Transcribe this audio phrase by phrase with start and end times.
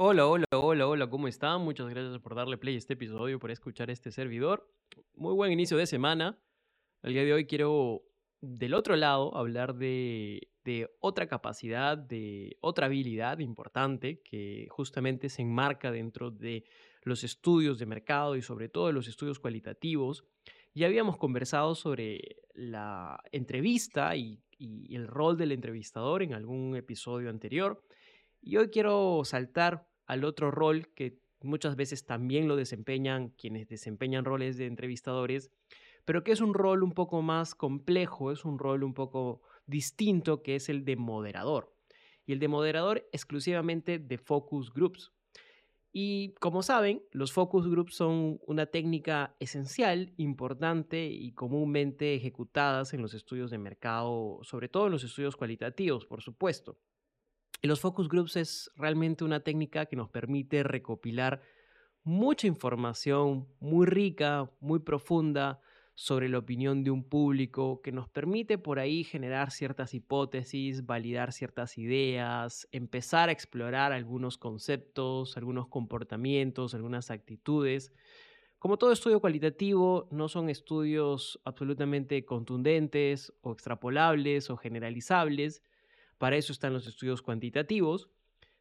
[0.00, 1.62] Hola, hola, hola, hola, ¿cómo están?
[1.62, 4.72] Muchas gracias por darle play a este episodio, por escuchar este servidor.
[5.16, 6.38] Muy buen inicio de semana.
[7.02, 8.04] El día de hoy quiero,
[8.40, 10.52] del otro lado, hablar de,
[11.00, 16.62] otra capacidad, de otra habilidad importante que justamente se enmarca dentro de
[17.02, 20.24] los estudios de mercado y sobre todo de los estudios cualitativos.
[20.74, 27.82] Ya habíamos conversado sobre la entrevista y el rol del entrevistador en algún episodio anterior.
[28.48, 34.24] Y hoy quiero saltar al otro rol que muchas veces también lo desempeñan quienes desempeñan
[34.24, 35.50] roles de entrevistadores,
[36.06, 40.42] pero que es un rol un poco más complejo, es un rol un poco distinto,
[40.42, 41.76] que es el de moderador.
[42.24, 45.12] Y el de moderador exclusivamente de focus groups.
[45.92, 53.02] Y como saben, los focus groups son una técnica esencial, importante y comúnmente ejecutadas en
[53.02, 56.78] los estudios de mercado, sobre todo en los estudios cualitativos, por supuesto.
[57.62, 61.42] Los focus groups es realmente una técnica que nos permite recopilar
[62.04, 65.60] mucha información muy rica, muy profunda
[65.94, 71.32] sobre la opinión de un público, que nos permite por ahí generar ciertas hipótesis, validar
[71.32, 77.92] ciertas ideas, empezar a explorar algunos conceptos, algunos comportamientos, algunas actitudes.
[78.60, 85.64] Como todo estudio cualitativo, no son estudios absolutamente contundentes o extrapolables o generalizables,
[86.18, 88.10] para eso están los estudios cuantitativos.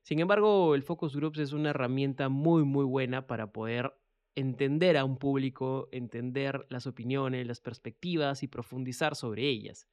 [0.04, 3.94] Sin embargo, el focus groups es una herramienta muy, muy buena para poder
[4.36, 9.88] entender a un público, entender las opiniones, las perspectivas y profundizar sobre ellas.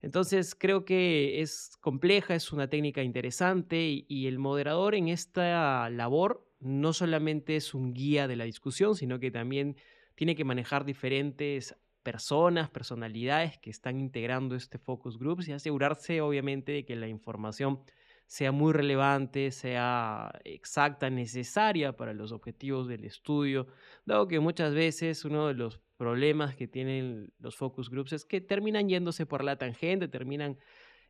[0.00, 6.46] Entonces creo que es compleja, es una técnica interesante y, el moderador en esta labor
[6.60, 9.76] no solamente es un guía de la discusión, sino que también
[10.14, 16.70] tiene que manejar diferentes personas, personalidades que están integrando este focus groups y asegurarse obviamente
[16.70, 17.80] de que la información
[18.26, 23.66] sea muy relevante, sea exacta, necesaria para los objetivos del estudio,
[24.04, 28.40] dado que muchas veces uno de los problemas que tienen los focus groups es que
[28.40, 30.58] terminan yéndose por la tangente, terminan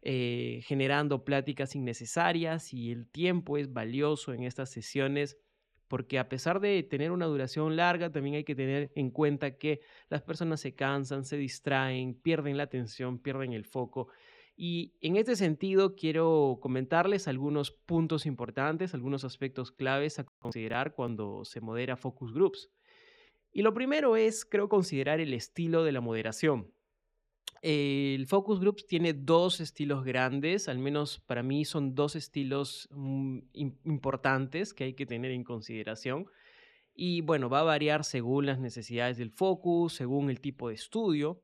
[0.02, 5.38] eh, generando pláticas innecesarias y el tiempo es valioso en estas sesiones
[5.94, 9.80] porque a pesar de tener una duración larga, también hay que tener en cuenta que
[10.08, 14.08] las personas se cansan, se distraen, pierden la atención, pierden el foco.
[14.56, 21.44] Y en este sentido quiero comentarles algunos puntos importantes, algunos aspectos claves a considerar cuando
[21.44, 22.72] se modera focus groups.
[23.52, 26.72] Y lo primero es, creo, considerar el estilo de la moderación.
[27.66, 33.38] El Focus Groups tiene dos estilos grandes, al menos para mí son dos estilos mm,
[33.84, 36.26] importantes que hay que tener en consideración.
[36.94, 41.42] Y bueno, va a variar según las necesidades del focus, según el tipo de estudio.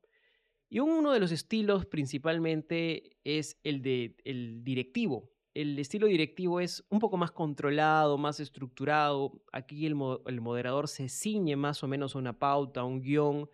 [0.69, 5.31] Y uno de los estilos principalmente es el de el directivo.
[5.55, 9.41] El estilo directivo es un poco más controlado, más estructurado.
[9.55, 13.49] Aquí el, el moderador se ciñe más o menos a una pauta, a un guion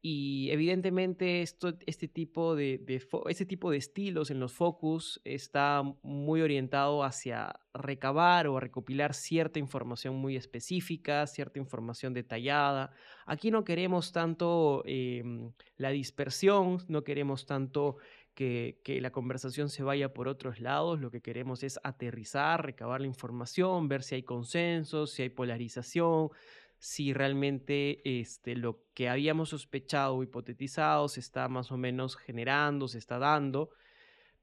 [0.00, 7.02] y evidentemente este, tipo de, este tipo de estilos en los focus está muy orientado
[7.02, 12.92] hacia recabar o recopilar cierta información muy específica, cierta información detallada.
[13.26, 17.96] Aquí no queremos tanto em, la dispersión, no queremos tanto
[18.34, 23.00] que, que, la conversación se vaya por otros lados, lo que queremos es aterrizar, recabar
[23.00, 26.30] la información, ver si hay consensos, si hay polarización,
[26.78, 32.88] si realmente este, lo que habíamos sospechado o hipotetizado se está más o menos generando,
[32.88, 33.70] se está dando.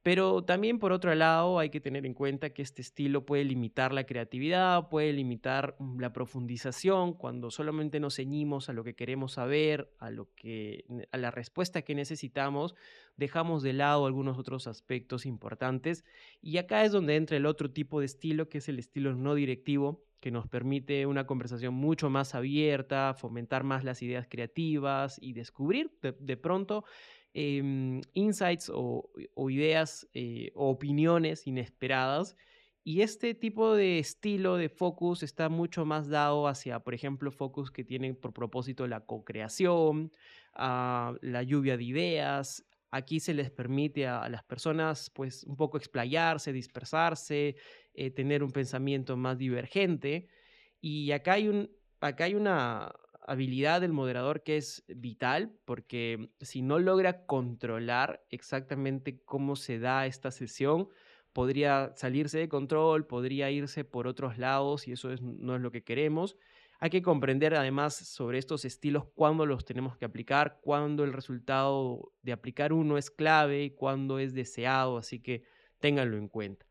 [0.05, 3.91] Pero también por otro lado hay que tener en cuenta que este estilo puede limitar
[3.91, 9.31] la creatividad, puede limitar mm, la profundización cuando solamente nos ceñimos a lo que queremos
[9.31, 12.75] saber, a, lo que, a la respuesta que necesitamos,
[13.17, 16.05] dejamos de lado algunos otros aspectos importantes.
[16.39, 19.33] Y acá es donde entra el otro tipo de estilo, que es el estilo no
[19.33, 25.33] directivo, que nos permite una conversación mucho más abierta, fomentar más las ideas creativas y
[25.33, 26.85] descubrir de, pronto
[27.33, 29.09] em, insights o,
[29.49, 32.35] ideas eh, o opiniones inesperadas.
[32.83, 37.71] Y este tipo de estilo de focus está mucho más dado hacia, por ejemplo, focus
[37.71, 40.11] que tienen por propósito la co-creación,
[40.53, 42.63] ah, la lluvia de ideas,
[42.95, 47.57] Aquí se les permite a, las personas pues un poco explayarse, dispersarse,
[47.95, 50.27] eh, tener un pensamiento más divergente.
[50.81, 51.71] Y acá hay, un,
[52.01, 52.93] acá hay una
[53.27, 60.05] habilidad del moderador que es vital porque si no logra controlar exactamente cómo se da
[60.05, 60.89] esta sesión,
[61.33, 65.83] podría salirse de control, podría irse por otros lados y eso no es lo que
[65.83, 66.37] queremos.
[66.79, 72.13] Hay que comprender además sobre estos estilos cuándo los tenemos que aplicar, cuándo el resultado
[72.21, 75.43] de aplicar uno es clave y cuándo es deseado, así que
[75.79, 76.65] ténganlo en cuenta.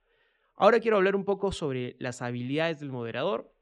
[0.57, 3.53] Ahora quiero hablar un poco sobre las habilidades del moderador.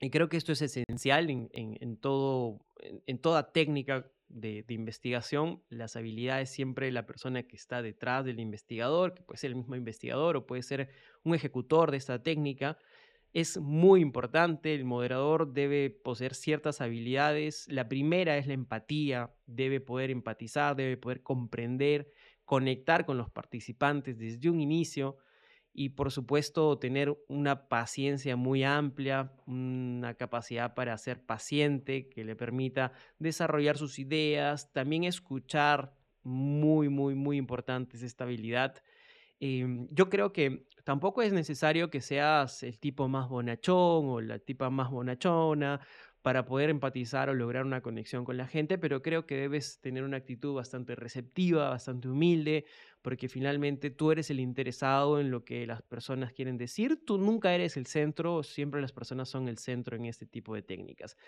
[0.00, 2.64] Y creo que esto es esencial en, todo,
[3.06, 5.62] en, toda técnica de, investigación.
[5.70, 9.56] Las habilidades siempre de la persona que está detrás del investigador, que puede ser el
[9.56, 10.90] mismo investigador o puede ser
[11.22, 12.78] un ejecutor de esta técnica,
[13.32, 14.74] es muy importante.
[14.74, 17.66] El moderador debe poseer ciertas habilidades.
[17.68, 19.34] La primera es la empatía.
[19.46, 22.12] Debe poder empatizar, debe poder comprender,
[22.44, 25.16] conectar con los participantes desde un inicio
[25.74, 32.36] y por supuesto tener una paciencia muy amplia, una capacidad para ser paciente que le
[32.36, 35.92] permita desarrollar sus ideas, también escuchar,
[36.22, 38.82] muy, muy, muy importante esta habilidad.
[39.40, 44.38] Em, yo creo que tampoco es necesario que seas el tipo más bonachón o la
[44.38, 45.80] tipa más bonachona
[46.24, 50.04] para poder empatizar o lograr una conexión con la gente, pero creo que debes tener
[50.04, 52.64] una actitud bastante receptiva, bastante humilde,
[53.02, 57.54] porque finalmente tú eres el interesado en lo que las personas quieren decir, tú nunca
[57.54, 61.18] eres el centro, siempre las personas son el centro en este tipo de técnicas.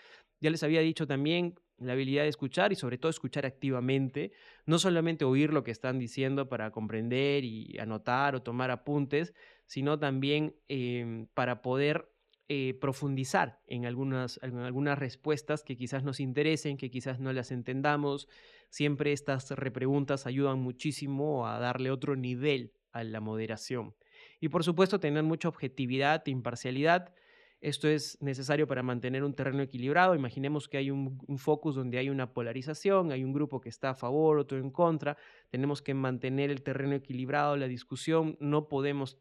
[0.41, 4.31] Ya les había dicho también la habilidad de escuchar y sobre todo escuchar activamente,
[4.65, 9.35] no solamente oír lo que están diciendo para comprender y anotar o tomar apuntes,
[9.67, 12.09] sino también em, para poder
[12.49, 17.51] eh, profundizar en algunas, en algunas respuestas que quizás nos interesen, que quizás no las
[17.51, 18.29] entendamos.
[18.69, 23.95] Siempre estas repreguntas ayudan muchísimo a darle otro nivel a la moderación.
[24.39, 27.13] Y por supuesto, tener mucha objetividad e imparcialidad.
[27.59, 30.15] Esto es necesario para mantener un terreno equilibrado.
[30.15, 33.89] Imaginemos que hay un, un, focus donde hay una polarización, hay un grupo que está
[33.89, 35.17] a favor, otro en contra.
[35.49, 38.37] Tenemos que mantener el terreno equilibrado, la discusión.
[38.39, 39.17] No podemos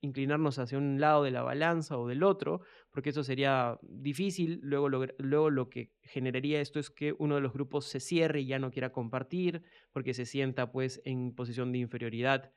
[0.00, 2.60] inclinarnos hacia un lado de la balanza o del otro,
[2.90, 4.60] porque eso sería difícil.
[4.62, 8.40] Luego lo, luego lo que generaría esto es que uno de los grupos se cierre
[8.40, 9.62] y ya no quiera compartir,
[9.92, 12.52] porque se sienta pues en posición de inferioridad.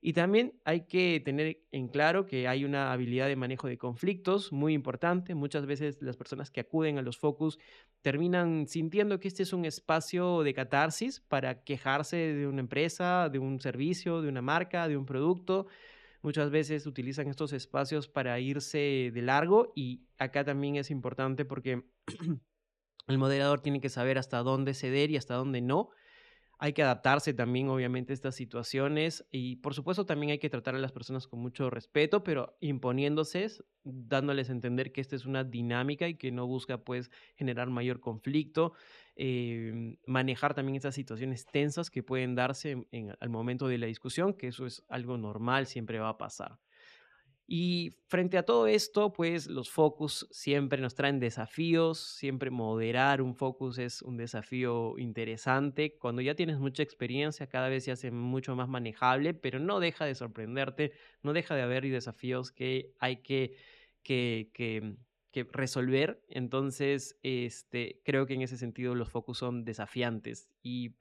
[0.00, 4.52] Y también hay que tener en claro que hay una habilidad de manejo de conflictos
[4.52, 5.34] muy importante.
[5.34, 7.58] Muchas veces las personas que acuden a los focus
[8.02, 13.38] terminan sintiendo que este es un espacio de catarsis para quejarse de una empresa, de
[13.38, 15.66] un servicio, de una marca, de un producto
[16.22, 21.84] muchas veces utilizan estos espacios para irse de largo y acá también es importante porque
[23.08, 25.90] el moderador tiene que saber hasta dónde ceder y hasta dónde no.
[26.58, 30.74] Hay que adaptarse también, obviamente, a estas situaciones y, por supuesto, también hay que tratar
[30.74, 33.46] a las personas con mucho respeto, pero imponiéndose,
[33.84, 38.00] dándoles a entender que esta es una dinámica y que no busca, pues, generar mayor
[38.00, 38.72] conflicto.
[39.18, 42.86] Em, manejar también esas situaciones tensas que pueden darse
[43.18, 46.58] al momento de la discusión, que eso es algo normal, siempre va a pasar.
[47.48, 53.36] Y frente a todo esto, pues los focus siempre nos traen desafíos, siempre moderar un
[53.36, 55.96] focus es un desafío interesante.
[55.96, 60.04] Cuando ya tienes mucha experiencia, cada vez se hace mucho más manejable, pero no deja
[60.04, 60.92] de sorprenderte,
[61.22, 63.56] no deja de haber desafíos que hay que,
[64.02, 64.96] que, que
[65.44, 66.22] resolver.
[66.28, 70.48] Entonces, este, creo que en ese sentido los focus son desafiantes.
[70.62, 70.96] Y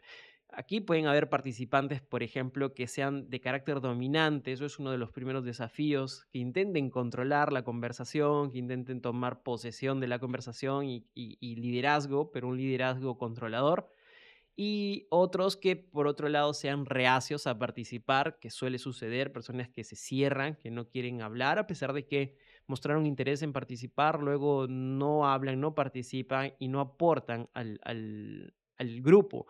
[0.50, 4.52] aquí pueden haber participantes, por ejemplo, que sean de carácter dominante.
[4.52, 9.44] Eso es uno de los primeros desafíos, que intenten controlar la conversación, que intenten tomar
[9.44, 13.90] posesión de la conversación y liderazgo, pero un liderazgo controlador
[14.56, 19.84] y otros que por otro lado sean reacios a participar, que suele suceder, personas que
[19.84, 24.67] se cierran, que no quieren hablar, a pesar de que mostraron interés en participar, luego
[24.67, 29.48] no hablan, no participan y no aportan al, al, grupo.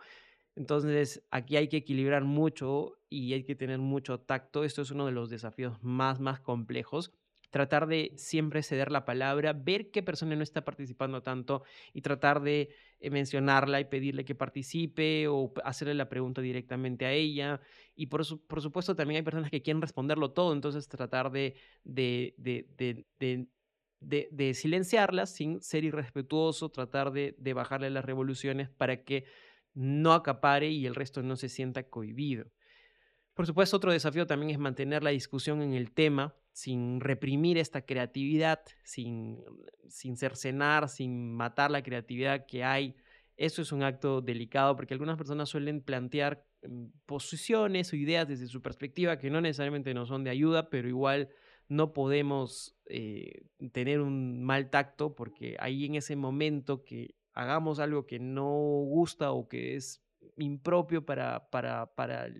[0.54, 4.64] Entonces, aquí hay que equilibrar mucho y hay que tener mucho tacto.
[4.64, 7.12] Esto es uno de los desafíos más, más complejos
[7.56, 11.62] tratar de siempre ceder la palabra, ver qué persona no está participando tanto
[11.94, 12.68] y tratar de
[13.00, 17.62] eh, mencionarla y pedirle que participe o hacerle la pregunta directamente a ella.
[17.94, 23.48] Y por, supuesto también hay personas que quieren responderlo todo, entonces tratar de, de, de,
[24.00, 29.24] de silenciarlas sin ser irrespetuoso, tratar de, bajarle las revoluciones para que
[29.72, 32.52] no acapare y el resto no se sienta cohibido.
[33.32, 37.82] Por supuesto, otro desafío también es mantener la discusión en el tema sin reprimir esta
[37.82, 39.44] creatividad, sin,
[39.88, 42.96] sin cercenar, sin matar la creatividad que hay.
[43.36, 48.46] Eso es un acto delicado porque algunas personas suelen plantear mm, posiciones o ideas desde
[48.46, 51.28] su perspectiva que no necesariamente nos son de ayuda, pero igual
[51.68, 58.06] no podemos eh, tener un mal tacto porque ahí en ese momento que hagamos algo
[58.06, 60.02] que no gusta o que es
[60.38, 62.30] impropio para, para, para,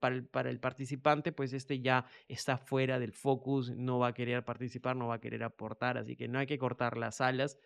[0.00, 4.96] para el, participante, pues este ya está fuera del focus, no va a querer participar,
[4.96, 7.58] no va a querer aportar, así que no hay que cortar las alas.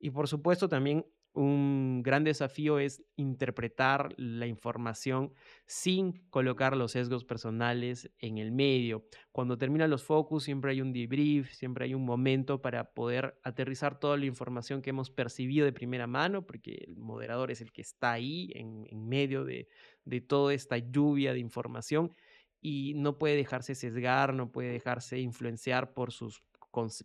[0.00, 5.32] Y por supuesto también un gran desafío es interpretar la información
[5.66, 9.06] sin colocar los sesgos personales en el medio.
[9.30, 14.00] Cuando terminan los focus siempre hay un debrief, siempre hay un momento para poder aterrizar
[14.00, 17.82] toda la información que hemos percibido de primera mano, porque el moderador es el que
[17.82, 19.68] está ahí en, medio de,
[20.04, 22.12] de toda esta lluvia de información
[22.60, 26.42] y no puede dejarse sesgar, no puede dejarse influenciar por sus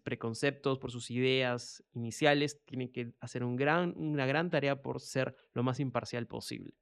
[0.03, 5.79] preconceptos, por sus ideas iniciales, tiene que hacer una gran tarea por ser lo más
[5.79, 6.75] imparcial posible.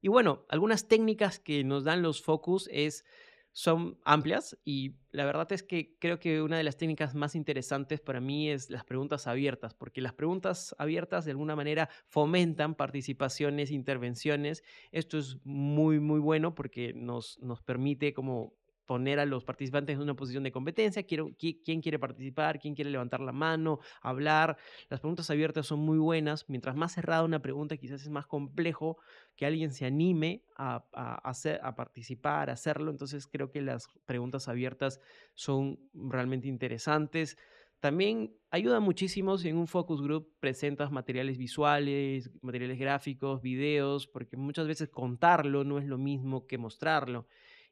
[0.00, 3.04] Y bueno, algunas técnicas que nos dan los focus es,
[3.52, 8.00] son amplias y la verdad es que creo que una de las técnicas más interesantes
[8.00, 13.70] para mí es las preguntas abiertas, porque las preguntas abiertas de alguna manera fomentan participaciones,
[13.70, 14.62] intervenciones.
[14.92, 18.54] Esto es muy, muy bueno porque nos, nos permite como
[18.86, 22.90] poner a los participantes en una posición de competencia, quiero, quién quiere participar, quién quiere
[22.90, 24.56] levantar la mano, hablar.
[24.88, 26.48] Las preguntas abiertas son muy buenas.
[26.48, 28.96] Mientras más cerrada una pregunta, quizás es más complejo
[29.34, 30.84] que alguien se anime a,
[31.24, 32.90] hacer, a participar, a hacerlo.
[32.90, 35.00] Entonces creo que las preguntas abiertas
[35.34, 37.36] son realmente interesantes.
[37.80, 44.36] También ayuda muchísimo si en un focus group presentas materiales visuales, materiales gráficos, videos, porque
[44.36, 47.26] muchas veces contarlo no es lo mismo que mostrarlo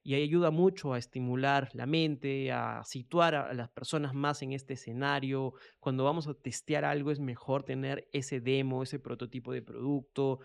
[0.04, 4.74] y ayuda mucho a estimular la mente, a situar a las personas más en este
[4.74, 5.54] escenario.
[5.80, 10.40] Cuando vamos a testear algo es mejor tener ese demo, ese prototipo de producto.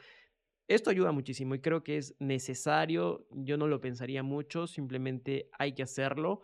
[0.70, 5.74] Esto ayuda muchísimo y creo que es necesario, yo no lo pensaría mucho, simplemente hay
[5.74, 6.42] que hacerlo.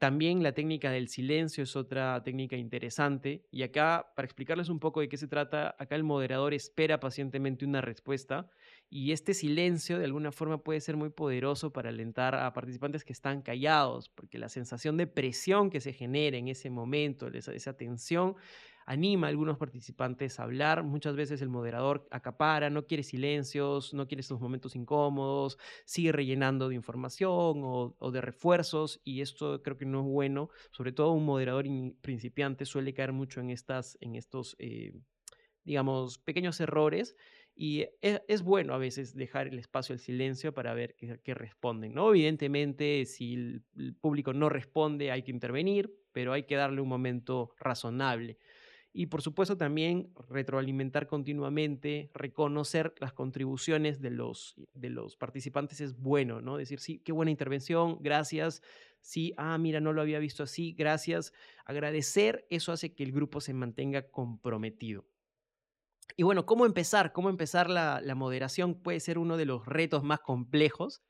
[0.00, 3.46] También la técnica del silencio es otra técnica interesante.
[3.52, 7.64] Y acá, para explicarles un poco de qué se trata, acá el moderador espera pacientemente
[7.64, 8.50] una respuesta
[8.90, 13.12] y este silencio de alguna forma puede ser muy poderoso para alentar a participantes que
[13.12, 17.76] están callados, porque la sensación de presión que se genera en ese momento, esa, esa
[17.76, 18.36] tensión,
[18.90, 20.82] anima a algunos participantes a hablar.
[20.82, 26.68] Muchas veces el moderador acapara, no quiere silencios, no quiere estos momentos incómodos, sigue rellenando
[26.68, 30.50] de información o, de refuerzos y esto creo que no es bueno.
[30.72, 31.66] Sobre todo un moderador
[32.00, 34.92] principiante suele caer mucho en, estas, en estos, eh,
[35.62, 37.14] digamos, pequeños errores.
[37.62, 41.92] Y e, es, bueno a veces dejar el espacio al silencio para ver qué, responden.
[41.92, 42.08] ¿no?
[42.08, 47.52] Evidentemente, si el, público no responde, hay que intervenir, pero hay que darle un momento
[47.58, 48.38] razonable
[48.94, 55.98] y por supuesto también retroalimentar continuamente, reconocer las contribuciones de los, de los participantes es
[55.98, 56.56] bueno, ¿no?
[56.56, 58.62] Decir, sí, qué buena intervención, gracias,
[59.02, 61.34] sí, ah, mira, no lo había visto así, gracias.
[61.66, 65.04] Agradecer, eso hace que el grupo se mantenga comprometido.
[66.16, 67.12] Y bueno, ¿cómo empezar?
[67.12, 68.74] ¿Cómo empezar la, moderación?
[68.74, 71.02] Puede ser uno de los retos más complejos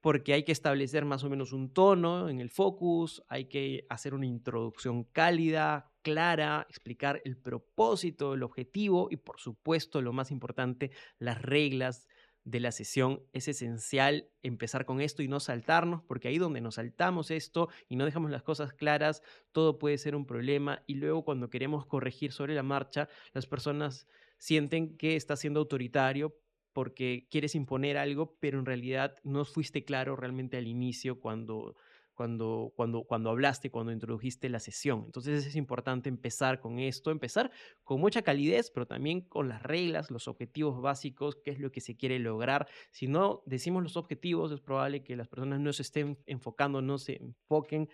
[0.00, 4.14] porque hay que establecer más o menos un tono en el focus, hay que hacer
[4.14, 10.90] una introducción cálida, clara, explicar el propósito, el objetivo y por supuesto, lo más importante,
[11.18, 12.08] las reglas
[12.50, 13.22] de la sesión.
[13.32, 17.96] Es esencial empezar con esto y no saltarnos, porque ahí donde nos saltamos esto y
[17.96, 22.32] no dejamos las cosas claras, todo puede ser un problema y luego cuando queremos corregir
[22.32, 24.06] sobre la marcha, las personas
[24.38, 26.36] sienten que está siendo autoritario
[26.72, 31.76] porque quieres imponer algo, pero en realidad no fuiste claro realmente al inicio cuando,
[32.20, 35.04] cuando, cuando, cuando hablaste, cuando introdujiste la sesión.
[35.06, 37.50] Entonces es importante empezar con esto, empezar
[37.82, 41.80] con mucha calidez, pero también con las reglas, los objetivos básicos, qué es lo que
[41.80, 42.68] se quiere lograr.
[42.90, 46.98] Si no decimos los objetivos, es probable que las personas no se estén enfocando, no
[46.98, 47.88] se enfoquen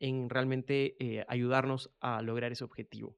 [0.00, 3.16] en realmente eh, ayudarnos a lograr ese objetivo.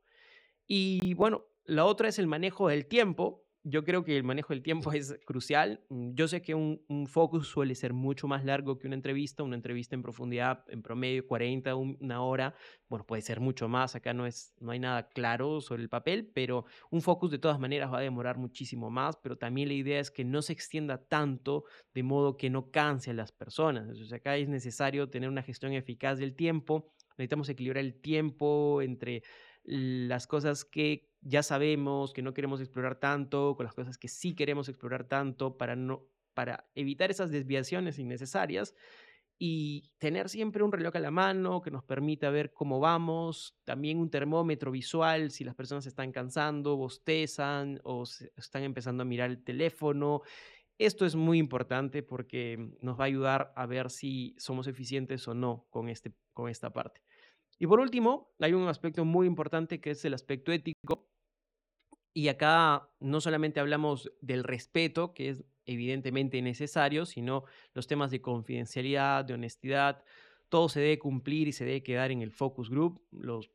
[0.67, 4.63] Y bueno, la otra es el manejo del tiempo yo creo que el manejo del
[4.63, 5.81] tiempo es crucial.
[5.89, 9.57] Mm, yo sé que un, focus suele ser mucho más largo que una entrevista, una
[9.57, 12.55] entrevista en profundidad, en promedio 40, una hora,
[12.89, 16.31] bueno, puede ser mucho más, acá no, es, no hay nada claro sobre el papel,
[16.33, 20.01] pero un focus de todas maneras va a demorar muchísimo más, pero también la idea
[20.01, 21.65] es que no se extienda tanto
[21.95, 23.83] de modo que no canse a las personas.
[23.83, 29.23] Entonces acá es necesario tener una gestión eficaz del tiempo, necesitamos equilibrar el tiempo entre
[29.65, 34.35] las cosas que ya sabemos que no queremos explorar tanto, con las cosas que sí
[34.35, 38.75] queremos explorar tanto, para, no, para evitar esas desviaciones innecesarias
[39.43, 43.99] y tener siempre un reloj a la mano que nos permita ver cómo vamos, también
[43.99, 48.05] un termómetro visual si las personas están cansando, bostezan o
[48.37, 50.21] están empezando a mirar el teléfono.
[50.77, 55.35] Esto es muy importante porque nos va a ayudar a ver si somos eficientes o
[55.35, 57.03] no con, este, con esta parte.
[57.59, 61.10] Y por último, hay un aspecto muy importante que es el aspecto ético.
[62.13, 68.21] Y acá no solamente hablamos del respeto, que es evidentemente necesario, sino los temas de
[68.21, 70.03] confidencialidad, de honestidad.
[70.49, 73.01] Todo se debe cumplir y se debe quedar en el focus group.
[73.13, 73.51] Los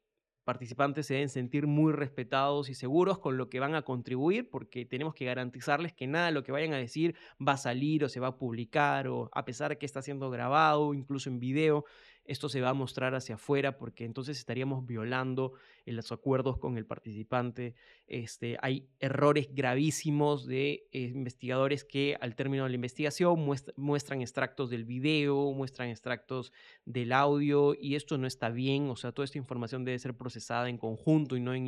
[0.46, 4.86] participantes se deben sentir muy respetados y seguros con lo que van a contribuir, porque
[4.86, 8.10] tenemos que garantizarles que nada de lo que vayan a decir va a salir o
[8.10, 11.84] se va a publicar, o a pesar de que está siendo grabado, incluso en video,
[12.26, 15.54] esto se va a mostrar hacia afuera porque entonces estaríamos violando
[15.86, 17.76] los acuerdos con el participante.
[18.08, 24.70] Este, hay errores gravísimos de eh, investigadores que al término de la investigación muestran extractos
[24.70, 26.52] del video, muestran extractos
[26.86, 28.90] del audio y esto no está bien.
[28.90, 31.66] O sea, toda esta información debe ser procesada en conjunto y no en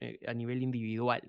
[0.00, 1.22] eh, a nivel individual.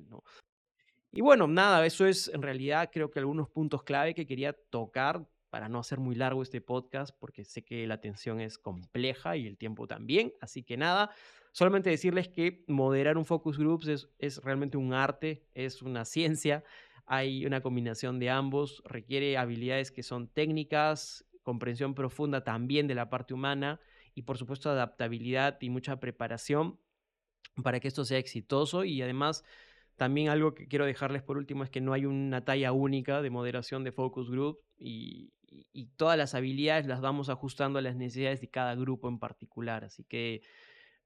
[1.11, 5.25] Y bueno, nada, eso es en realidad creo que algunos puntos clave que quería tocar
[5.49, 9.47] para no hacer muy largo este podcast, porque sé que la atención es compleja y
[9.47, 10.33] el tiempo también.
[10.41, 11.11] Así que nada,
[11.51, 16.63] solamente decirles que moderar un focus groups es, es realmente un arte, es una ciencia.
[17.05, 23.09] Hay una combinación de ambos, requiere habilidades que son técnicas, comprensión profunda también de la
[23.09, 23.79] parte humana
[24.13, 26.77] y por supuesto adaptabilidad y mucha preparación
[27.63, 29.45] para que esto sea exitoso y además
[29.95, 33.29] también algo que quiero dejarles por último es que no hay una talla única de
[33.29, 38.41] moderación de focus group y, y, todas las habilidades las vamos ajustando a las necesidades
[38.41, 39.83] de cada grupo en particular.
[39.83, 40.41] Así que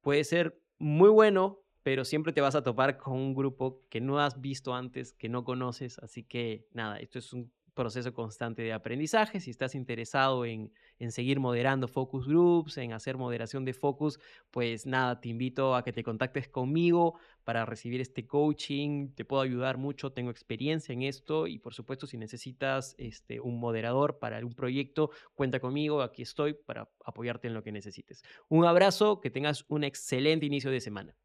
[0.01, 4.19] puede ser muy bueno, pero siempre te vas a topar con un grupo que no
[4.19, 5.99] has visto antes, que no conoces.
[5.99, 9.39] Así que nada, esto es un proceso constante de aprendizaje.
[9.39, 14.19] Si estás interesado en, en, seguir moderando focus groups, en hacer moderación de focus,
[14.51, 19.09] pues nada, te invito a que te contactes conmigo para recibir este coaching.
[19.15, 23.59] Te puedo ayudar mucho, tengo experiencia en esto y por supuesto si necesitas este, un
[23.59, 28.23] moderador para un proyecto, cuenta conmigo, aquí estoy para apoyarte en lo que necesites.
[28.47, 31.15] Un abrazo, que tengas un excelente inicio de semana.